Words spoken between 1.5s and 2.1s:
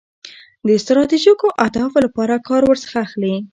اهدافو